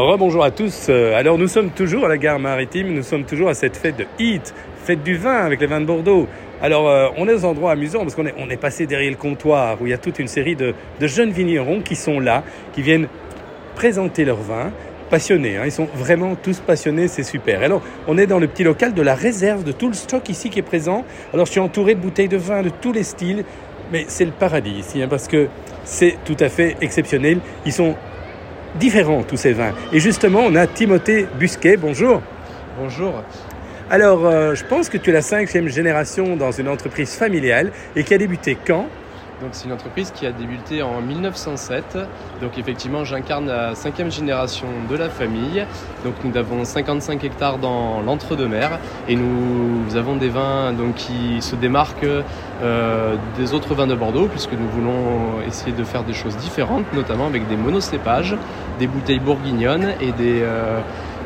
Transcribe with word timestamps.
Rebonjour 0.00 0.44
à 0.44 0.52
tous. 0.52 0.86
Euh, 0.90 1.18
Alors 1.18 1.38
nous 1.38 1.48
sommes 1.48 1.70
toujours 1.70 2.04
à 2.04 2.08
la 2.08 2.18
gare 2.18 2.38
maritime, 2.38 2.94
nous 2.94 3.02
sommes 3.02 3.24
toujours 3.24 3.48
à 3.48 3.54
cette 3.54 3.76
fête 3.76 3.96
de 3.96 4.06
Heat, 4.20 4.54
fête 4.84 5.02
du 5.02 5.16
vin 5.16 5.34
avec 5.34 5.60
les 5.60 5.66
vins 5.66 5.80
de 5.80 5.86
Bordeaux. 5.86 6.28
Alors 6.62 6.88
euh, 6.88 7.08
on 7.16 7.26
est 7.26 7.32
dans 7.32 7.46
un 7.46 7.48
endroit 7.48 7.72
amusant 7.72 8.02
parce 8.02 8.14
qu'on 8.14 8.26
est, 8.26 8.34
on 8.38 8.48
est 8.48 8.56
passé 8.56 8.86
derrière 8.86 9.10
le 9.10 9.16
comptoir 9.16 9.82
où 9.82 9.86
il 9.86 9.90
y 9.90 9.92
a 9.92 9.98
toute 9.98 10.20
une 10.20 10.28
série 10.28 10.54
de, 10.54 10.72
de 11.00 11.06
jeunes 11.08 11.32
vignerons 11.32 11.80
qui 11.80 11.96
sont 11.96 12.20
là, 12.20 12.44
qui 12.74 12.82
viennent 12.82 13.08
présenter 13.74 14.24
leur 14.24 14.36
vin. 14.36 14.70
Passionnés, 15.10 15.56
hein. 15.56 15.62
ils 15.64 15.72
sont 15.72 15.88
vraiment 15.94 16.36
tous 16.36 16.60
passionnés, 16.60 17.08
c'est 17.08 17.22
super. 17.22 17.62
Alors, 17.62 17.80
on 18.06 18.18
est 18.18 18.26
dans 18.26 18.38
le 18.38 18.46
petit 18.46 18.62
local 18.62 18.92
de 18.92 19.00
la 19.00 19.14
réserve 19.14 19.64
de 19.64 19.72
tout 19.72 19.88
le 19.88 19.94
stock 19.94 20.28
ici 20.28 20.50
qui 20.50 20.58
est 20.58 20.62
présent. 20.62 21.02
Alors, 21.32 21.46
je 21.46 21.52
suis 21.52 21.60
entouré 21.60 21.94
de 21.94 22.00
bouteilles 22.00 22.28
de 22.28 22.36
vin 22.36 22.60
de 22.60 22.68
tous 22.68 22.92
les 22.92 23.04
styles, 23.04 23.44
mais 23.90 24.04
c'est 24.06 24.26
le 24.26 24.32
paradis 24.32 24.72
ici, 24.78 25.02
hein, 25.02 25.08
parce 25.08 25.26
que 25.26 25.48
c'est 25.84 26.18
tout 26.26 26.36
à 26.40 26.50
fait 26.50 26.76
exceptionnel. 26.82 27.38
Ils 27.64 27.72
sont 27.72 27.94
différents, 28.78 29.22
tous 29.22 29.36
ces 29.36 29.52
vins. 29.52 29.72
Et 29.92 30.00
justement, 30.00 30.40
on 30.46 30.54
a 30.54 30.66
Timothée 30.66 31.26
Busquet, 31.38 31.76
bonjour. 31.76 32.22
Bonjour. 32.80 33.12
Alors, 33.90 34.26
euh, 34.26 34.54
je 34.54 34.64
pense 34.64 34.88
que 34.88 34.98
tu 34.98 35.10
es 35.10 35.12
la 35.12 35.22
cinquième 35.22 35.68
génération 35.68 36.36
dans 36.36 36.52
une 36.52 36.68
entreprise 36.68 37.14
familiale 37.14 37.72
et 37.96 38.04
qui 38.04 38.14
a 38.14 38.18
débuté 38.18 38.56
quand? 38.66 38.86
Donc 39.40 39.50
c'est 39.52 39.66
une 39.66 39.72
entreprise 39.72 40.10
qui 40.10 40.26
a 40.26 40.32
débuté 40.32 40.82
en 40.82 41.00
1907. 41.00 41.96
Donc 42.42 42.58
effectivement, 42.58 43.04
j'incarne 43.04 43.46
la 43.46 43.74
cinquième 43.76 44.10
génération 44.10 44.66
de 44.90 44.96
la 44.96 45.08
famille. 45.08 45.64
Donc 46.04 46.14
nous 46.24 46.36
avons 46.36 46.64
55 46.64 47.22
hectares 47.22 47.58
dans 47.58 48.00
l'entre-deux-mer 48.00 48.80
et 49.08 49.14
nous, 49.14 49.96
avons 49.96 50.16
des 50.16 50.28
vins 50.28 50.72
donc, 50.72 50.96
qui 50.96 51.40
se 51.40 51.54
démarquent 51.54 52.04
euh, 52.62 53.14
des 53.38 53.54
autres 53.54 53.74
vins 53.74 53.86
de 53.86 53.94
Bordeaux 53.94 54.26
puisque 54.26 54.52
nous 54.52 54.68
voulons 54.68 55.40
essayer 55.46 55.72
de 55.72 55.84
faire 55.84 56.02
des 56.02 56.14
choses 56.14 56.36
différentes, 56.36 56.92
notamment 56.92 57.26
avec 57.26 57.46
des 57.48 57.56
monocépages, 57.56 58.36
des 58.78 58.86
bouteilles 58.86 59.20
bourguignonnes 59.20 59.94
et 60.00 60.12
des, 60.12 60.40
euh, 60.42 60.80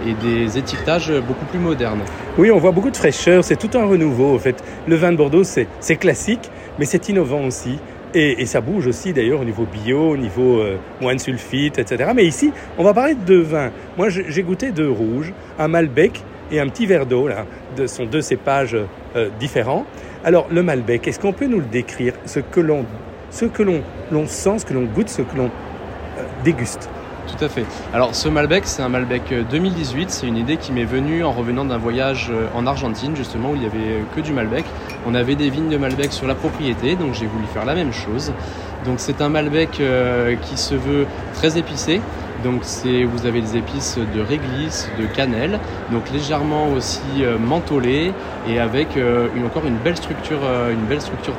et 0.06 0.14
des 0.14 0.58
étiquetages 0.58 1.12
beaucoup 1.26 1.44
plus 1.46 1.58
modernes. 1.58 2.00
Oui, 2.38 2.50
on 2.50 2.58
voit 2.58 2.72
beaucoup 2.72 2.90
de 2.90 2.96
fraîcheur, 2.96 3.44
c'est 3.44 3.56
tout 3.56 3.76
un 3.76 3.84
renouveau. 3.84 4.34
En 4.34 4.38
fait, 4.38 4.62
le 4.86 4.96
vin 4.96 5.12
de 5.12 5.16
Bordeaux, 5.16 5.44
c'est 5.44 5.96
classique, 5.96 6.50
mais 6.78 6.84
c'est 6.84 7.08
innovant 7.08 7.44
aussi. 7.44 7.78
Et, 8.14 8.42
et 8.42 8.46
ça 8.46 8.60
bouge 8.60 8.86
aussi 8.86 9.14
d'ailleurs 9.14 9.40
au 9.40 9.44
niveau 9.44 9.64
bio, 9.64 10.10
au 10.10 10.16
niveau 10.16 10.58
euh, 10.58 10.76
moins 11.00 11.14
de 11.14 11.20
sulfite, 11.20 11.78
etc. 11.78 12.10
Mais 12.14 12.26
ici, 12.26 12.52
on 12.76 12.84
va 12.84 12.92
parler 12.92 13.14
de 13.14 13.36
vins. 13.36 13.70
Moi, 13.96 14.08
j'ai 14.10 14.42
goûté 14.42 14.70
deux 14.70 14.90
rouges, 14.90 15.32
un 15.58 15.68
Malbec 15.68 16.22
et 16.50 16.60
un 16.60 16.68
petit 16.68 16.84
verre 16.84 17.06
d'eau. 17.06 17.26
Là, 17.26 17.46
de, 17.76 17.86
sont 17.86 18.04
deux 18.04 18.20
cépages 18.20 18.76
euh, 19.16 19.28
différents. 19.40 19.86
Alors, 20.24 20.46
le 20.50 20.62
Malbec, 20.62 21.08
est-ce 21.08 21.18
qu'on 21.18 21.32
peut 21.32 21.46
nous 21.46 21.58
le 21.58 21.64
décrire, 21.64 22.12
ce 22.26 22.40
que 22.40 22.60
l'on, 22.60 22.84
ce 23.30 23.46
que 23.46 23.62
l'on 23.62 24.26
sent, 24.26 24.58
ce 24.58 24.66
que 24.66 24.74
l'on 24.74 24.84
goûte, 24.84 25.08
ce 25.08 25.22
que 25.22 25.36
l'on 25.36 25.46
euh, 25.46 26.22
déguste? 26.44 26.90
Tout 27.26 27.44
à 27.44 27.48
fait. 27.48 27.64
Alors 27.94 28.14
ce 28.14 28.28
Malbec, 28.28 28.64
c'est 28.66 28.82
un 28.82 28.88
Malbec 28.88 29.32
euh, 29.32 29.42
2018. 29.48 30.10
C'est 30.10 30.26
une 30.26 30.36
idée 30.36 30.56
qui 30.56 30.72
m'est 30.72 30.84
venue 30.84 31.24
en 31.24 31.32
revenant 31.32 31.64
d'un 31.64 31.78
voyage 31.78 32.30
euh, 32.32 32.48
en 32.54 32.66
Argentine, 32.66 33.14
justement, 33.16 33.50
où 33.50 33.56
il 33.56 33.62
y 33.62 33.66
avait 33.66 33.78
euh, 33.78 34.02
que 34.14 34.20
du 34.20 34.32
Malbec. 34.32 34.64
On 35.06 35.14
avait 35.14 35.36
des 35.36 35.50
vignes 35.50 35.68
de 35.68 35.76
Malbec 35.76 36.12
sur 36.12 36.26
la 36.26 36.34
propriété, 36.34 36.96
donc 36.96 37.14
j'ai 37.14 37.26
voulu 37.26 37.46
faire 37.52 37.64
la 37.64 37.74
même 37.74 37.92
chose. 37.92 38.32
Donc 38.84 38.96
c'est 38.98 39.20
un 39.20 39.28
Malbec 39.28 39.78
euh, 39.80 40.34
qui 40.36 40.56
se 40.56 40.74
veut 40.74 41.06
très 41.34 41.58
épicé. 41.58 42.00
Donc 42.42 42.62
vous 43.06 43.26
avez 43.26 43.40
des 43.40 43.56
épices 43.56 43.98
de 43.98 44.20
réglisse, 44.20 44.90
de 44.98 45.06
cannelle, 45.06 45.60
donc 45.92 46.10
légèrement 46.12 46.70
aussi 46.70 47.00
euh, 47.20 47.38
et 48.48 48.58
avec 48.58 48.96
euh, 48.96 49.28
encore 49.46 49.66
une 49.66 49.76
belle 49.76 49.96
structure, 49.96 50.40
euh, 50.44 50.72
une 50.72 50.86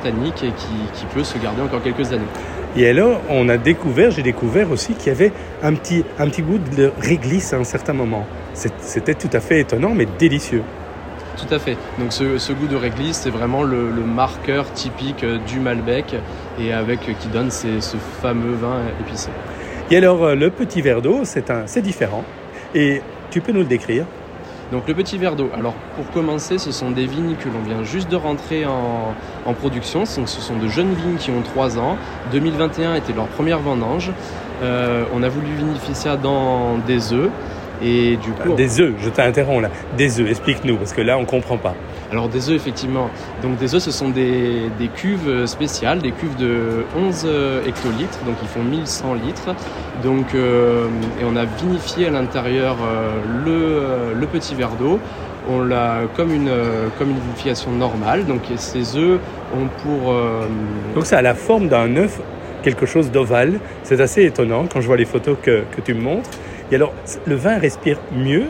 tannique 0.02 0.44
qui 0.56 1.04
peut 1.14 1.24
se 1.24 1.36
garder 1.38 1.62
encore 1.62 1.82
quelques 1.82 2.12
années. 2.12 2.24
Et 2.76 2.88
alors, 2.88 3.20
on 3.30 3.48
a 3.48 3.56
découvert, 3.56 4.10
j'ai 4.10 4.22
découvert 4.22 4.70
aussi 4.70 4.94
qu'il 4.94 5.08
y 5.08 5.10
avait 5.10 5.32
un 5.62 5.74
petit, 5.74 6.04
un 6.18 6.28
petit 6.28 6.42
goût 6.42 6.58
de 6.58 6.90
réglisse 7.00 7.52
à 7.52 7.56
un 7.58 7.64
certain 7.64 7.92
moment. 7.92 8.26
C'était 8.52 9.14
tout 9.14 9.30
à 9.32 9.40
fait 9.40 9.60
étonnant, 9.60 9.92
mais 9.94 10.06
délicieux. 10.18 10.62
Tout 11.36 11.52
à 11.54 11.58
fait. 11.58 11.76
Donc 11.98 12.12
ce, 12.12 12.38
ce 12.38 12.52
goût 12.52 12.66
de 12.66 12.76
réglisse, 12.76 13.18
c'est 13.24 13.30
vraiment 13.30 13.62
le, 13.62 13.90
le 13.90 14.02
marqueur 14.02 14.72
typique 14.72 15.24
euh, 15.24 15.38
du 15.48 15.58
Malbec 15.58 16.14
et 16.60 16.72
avec 16.72 17.08
euh, 17.08 17.12
qui 17.18 17.26
donne 17.28 17.50
ces- 17.50 17.80
ce 17.80 17.96
fameux 17.96 18.54
vin 18.54 18.82
épicé. 19.00 19.30
Et 19.90 19.96
alors, 19.96 20.24
euh, 20.24 20.34
le 20.36 20.50
petit 20.50 20.80
verre 20.80 21.02
d'eau, 21.02 21.20
c'est 21.24 21.50
un, 21.50 21.62
c'est 21.66 21.82
différent. 21.82 22.24
Et 22.74 23.02
tu 23.30 23.40
peux 23.40 23.50
nous 23.52 23.60
le 23.60 23.66
décrire? 23.66 24.04
Donc 24.72 24.88
le 24.88 24.94
petit 24.94 25.18
verre 25.18 25.36
d'eau. 25.36 25.50
Alors 25.56 25.74
pour 25.96 26.10
commencer, 26.10 26.58
ce 26.58 26.72
sont 26.72 26.90
des 26.90 27.06
vignes 27.06 27.36
que 27.36 27.48
l'on 27.48 27.60
vient 27.60 27.84
juste 27.84 28.10
de 28.10 28.16
rentrer 28.16 28.64
en, 28.66 29.52
production. 29.54 30.04
Ce 30.04 30.24
sont 30.26 30.56
de 30.56 30.68
jeunes 30.68 30.94
vignes 30.94 31.16
qui 31.16 31.30
ont 31.30 31.42
3 31.42 31.78
ans. 31.78 31.96
2021 32.32 32.94
était 32.96 33.12
leur 33.12 33.26
première 33.26 33.60
vendange. 33.60 34.10
Euh, 34.62 35.04
on 35.14 35.22
a 35.22 35.28
voulu 35.28 35.48
vinifier 35.56 35.94
ça 35.94 36.16
dans 36.16 36.78
des 36.86 37.12
œufs. 37.12 37.30
Et 37.82 38.16
du 38.16 38.30
coup, 38.30 38.54
Des 38.54 38.80
œufs, 38.80 38.94
je 39.00 39.10
t'interromps 39.10 39.62
là. 39.62 39.70
Des 39.96 40.20
œufs, 40.20 40.30
explique-nous, 40.30 40.76
parce 40.76 40.92
que 40.92 41.00
là, 41.00 41.18
on 41.18 41.24
comprend 41.24 41.58
pas. 41.58 41.74
Alors 42.14 42.28
des 42.28 42.48
œufs 42.48 42.54
effectivement. 42.54 43.10
Donc 43.42 43.58
des 43.58 43.74
œufs 43.74 43.82
ce 43.82 43.90
sont 43.90 44.08
des, 44.08 44.70
des 44.78 44.86
cuves 44.86 45.28
euh, 45.28 45.46
spéciales, 45.48 45.98
des 45.98 46.12
cuves 46.12 46.36
de 46.36 46.84
11 46.96 47.24
euh, 47.26 47.66
hectolitres, 47.66 48.20
donc 48.24 48.36
ils 48.40 48.46
font 48.46 48.62
1100 48.62 49.14
litres. 49.14 49.48
Donc 50.04 50.32
euh, 50.36 50.86
et 51.20 51.24
on 51.24 51.34
a 51.34 51.44
vinifié 51.44 52.06
à 52.06 52.10
l'intérieur 52.10 52.76
le, 53.44 54.14
le 54.14 54.26
petit 54.28 54.54
verre 54.54 54.76
d'eau. 54.78 55.00
On 55.50 55.60
l'a 55.60 56.02
comme 56.16 56.32
une 56.32 56.52
comme 56.98 57.10
une 57.10 57.18
vinification 57.18 57.72
normale. 57.72 58.26
Donc 58.26 58.42
ces 58.54 58.96
œufs 58.96 59.18
ont 59.52 59.66
pour 59.82 60.14
Donc, 60.94 61.06
ça 61.06 61.18
a 61.18 61.22
la 61.22 61.34
forme 61.34 61.66
d'un 61.66 61.96
œuf, 61.96 62.20
quelque 62.62 62.86
chose 62.86 63.10
d'ovale. 63.10 63.58
C'est 63.82 64.00
assez 64.00 64.24
étonnant 64.24 64.66
quand 64.72 64.80
je 64.80 64.86
vois 64.86 64.96
les 64.96 65.04
photos 65.04 65.36
que, 65.42 65.64
que 65.74 65.80
tu 65.80 65.94
me 65.94 66.00
montres. 66.00 66.30
Et 66.70 66.76
alors, 66.76 66.92
le 67.26 67.34
vin 67.34 67.58
respire 67.58 67.98
mieux 68.14 68.46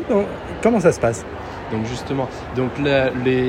Comment 0.62 0.80
ça 0.80 0.92
se 0.92 1.00
passe? 1.00 1.24
Donc 1.72 1.86
justement, 1.86 2.28
donc 2.56 2.70
les, 2.78 3.44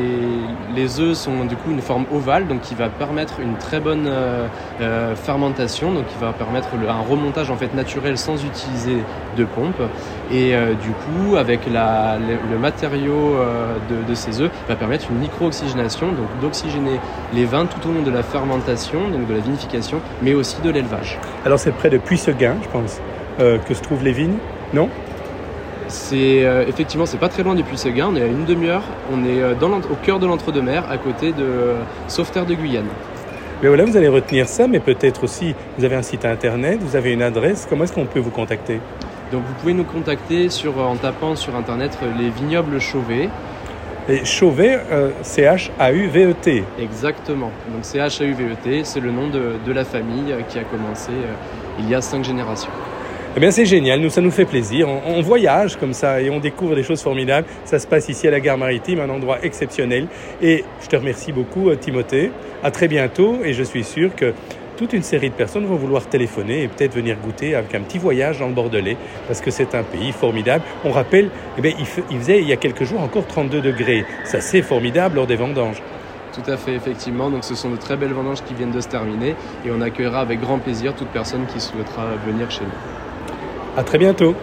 les 0.75 0.99
œufs 0.99 1.17
sont 1.17 1.45
du 1.45 1.55
coup 1.55 1.71
une 1.71 1.81
forme 1.81 2.05
ovale, 2.13 2.47
donc 2.47 2.61
qui 2.61 2.75
va 2.75 2.89
permettre 2.89 3.39
une 3.39 3.55
très 3.55 3.79
bonne 3.79 4.07
euh, 4.07 4.47
euh, 4.81 5.15
fermentation, 5.15 5.91
donc 5.91 6.07
qui 6.07 6.17
va 6.19 6.31
permettre 6.31 6.69
un 6.87 7.09
remontage 7.09 7.51
en 7.51 7.57
fait 7.57 7.73
naturel 7.73 8.17
sans 8.17 8.43
utiliser 8.43 8.97
de 9.37 9.45
pompe. 9.45 9.81
Et 10.31 10.55
euh, 10.55 10.73
du 10.73 10.91
coup, 10.91 11.35
avec 11.35 11.61
le, 11.65 12.57
matériau 12.57 13.35
de, 14.07 14.15
ces 14.15 14.41
œufs, 14.41 14.51
va 14.67 14.75
permettre 14.75 15.05
une 15.11 15.19
micro-oxygénation, 15.19 16.07
donc 16.07 16.27
d'oxygéner 16.41 16.99
les 17.33 17.45
vins 17.45 17.65
tout 17.65 17.89
au 17.89 17.93
long 17.93 18.01
de 18.01 18.11
la 18.11 18.23
fermentation, 18.23 18.99
donc 19.09 19.27
de 19.27 19.33
la 19.33 19.39
vinification, 19.39 19.99
mais 20.21 20.33
aussi 20.33 20.61
de 20.61 20.69
l'élevage. 20.69 21.19
Alors, 21.45 21.59
c'est 21.59 21.71
près 21.71 21.89
de 21.89 21.97
Puisseguin, 21.97 22.55
je 22.63 22.69
pense, 22.69 23.01
que 23.37 23.73
se 23.73 23.81
trouvent 23.81 24.03
les 24.03 24.13
vignes, 24.13 24.37
non? 24.73 24.89
C'est 25.87 26.43
euh, 26.45 26.65
effectivement, 26.67 27.05
c'est 27.05 27.17
pas 27.17 27.29
très 27.29 27.43
loin 27.43 27.55
du 27.55 27.63
Puy-Séguin, 27.63 28.09
on 28.11 28.15
est 28.15 28.23
à 28.23 28.27
une 28.27 28.45
demi-heure, 28.45 28.83
on 29.11 29.23
est 29.23 29.41
euh, 29.41 29.53
dans 29.53 29.71
au 29.71 29.95
cœur 30.03 30.19
de 30.19 30.25
l'entre-deux-mer, 30.25 30.83
à 30.89 30.97
côté 30.97 31.31
de 31.31 31.43
euh, 31.43 31.81
Sauveterre 32.07 32.45
de 32.45 32.55
Guyane. 32.55 32.87
Mais 33.61 33.69
voilà, 33.69 33.85
vous 33.85 33.95
allez 33.95 34.07
retenir 34.09 34.47
ça, 34.47 34.67
mais 34.67 34.79
peut-être 34.79 35.23
aussi, 35.23 35.55
vous 35.77 35.85
avez 35.85 35.95
un 35.95 36.01
site 36.01 36.25
internet, 36.25 36.79
vous 36.81 36.95
avez 36.95 37.13
une 37.13 37.21
adresse. 37.21 37.65
Comment 37.69 37.85
est-ce 37.85 37.93
qu'on 37.93 38.05
peut 38.05 38.19
vous 38.19 38.31
contacter? 38.31 38.79
Donc 39.31 39.43
vous 39.47 39.53
pouvez 39.55 39.73
nous 39.73 39.83
contacter 39.85 40.49
sur, 40.49 40.79
euh, 40.79 40.83
en 40.83 40.95
tapant 40.95 41.35
sur 41.35 41.55
internet 41.55 41.97
euh, 42.03 42.11
les 42.17 42.29
vignobles 42.29 42.79
Chauvet. 42.79 43.29
Et 44.07 44.23
Chauvet, 44.23 44.79
euh, 44.91 45.09
C-H-A-U-V-E-T. 45.23 46.63
Exactement. 46.79 47.51
Donc 47.71 47.79
c'est 47.81 47.97
H-A-U-V-E-T, 47.97 48.83
c'est 48.83 48.99
le 48.99 49.11
nom 49.11 49.29
de, 49.29 49.53
de 49.65 49.71
la 49.71 49.83
famille 49.83 50.35
qui 50.49 50.59
a 50.59 50.63
commencé 50.63 51.11
euh, 51.11 51.33
il 51.79 51.89
y 51.89 51.95
a 51.95 52.01
cinq 52.01 52.23
générations. 52.23 52.71
Eh 53.37 53.41
bien, 53.41 53.51
c'est 53.51 53.65
génial, 53.65 53.99
nous, 53.99 54.09
ça 54.09 54.21
nous 54.21 54.31
fait 54.31 54.45
plaisir. 54.45 54.87
On, 54.87 55.21
voyage 55.21 55.75
comme 55.75 55.91
ça 55.91 56.21
et 56.21 56.29
on 56.29 56.39
découvre 56.39 56.73
des 56.73 56.83
choses 56.83 57.01
formidables. 57.01 57.45
Ça 57.65 57.79
se 57.79 57.85
passe 57.85 58.07
ici 58.07 58.29
à 58.29 58.31
la 58.31 58.39
gare 58.39 58.57
maritime, 58.57 59.01
un 59.01 59.09
endroit 59.09 59.39
exceptionnel. 59.43 60.07
Et 60.41 60.63
je 60.81 60.87
te 60.87 60.95
remercie 60.95 61.33
beaucoup, 61.33 61.69
euh, 61.69 61.75
Timothée. 61.75 62.31
À 62.63 62.71
très 62.71 62.87
bientôt 62.87 63.39
et 63.43 63.51
je 63.51 63.61
suis 63.61 63.83
sûr 63.83 64.15
que 64.15 64.33
toute 64.77 64.93
une 64.93 65.03
série 65.03 65.29
de 65.29 65.35
personnes 65.35 65.65
vont 65.65 65.75
vouloir 65.75 66.07
téléphoner 66.07 66.63
et 66.63 66.67
peut-être 66.69 66.95
venir 66.95 67.17
goûter 67.17 67.55
avec 67.55 67.75
un 67.75 67.81
petit 67.81 67.97
voyage 67.97 68.39
dans 68.39 68.47
le 68.47 68.53
Bordelais 68.53 68.95
parce 69.27 69.41
que 69.41 69.51
c'est 69.51 69.75
un 69.75 69.83
pays 69.83 70.13
formidable. 70.13 70.63
On 70.85 70.91
rappelle, 70.91 71.29
eh 71.57 71.61
bien, 71.61 71.73
il 71.77 71.85
faisait 71.85 72.39
il 72.39 72.47
y 72.47 72.53
a 72.53 72.57
quelques 72.57 72.85
jours 72.85 73.01
encore 73.01 73.27
32 73.27 73.59
degrés. 73.59 74.05
Ça, 74.23 74.39
c'est 74.39 74.61
formidable 74.61 75.17
lors 75.17 75.27
des 75.27 75.35
vendanges. 75.35 75.81
Tout 76.31 76.49
à 76.49 76.55
fait, 76.55 76.73
effectivement. 76.73 77.29
Donc 77.29 77.43
ce 77.43 77.53
sont 77.53 77.69
de 77.69 77.77
très 77.77 77.97
belles 77.97 78.13
vendanges 78.13 78.43
qui 78.43 78.53
viennent 78.53 78.71
de 78.71 78.81
se 78.81 78.87
terminer 78.87 79.35
et 79.65 79.71
on 79.71 79.81
accueillera 79.81 80.21
avec 80.21 80.39
grand 80.39 80.59
plaisir 80.59 80.95
toute 80.95 81.09
personne 81.09 81.45
qui 81.47 81.59
souhaitera 81.59 82.15
venir 82.25 82.49
chez 82.49 82.63
nous. 82.63 83.04
À 83.77 83.83
très 83.83 83.97
bientôt. 83.97 84.35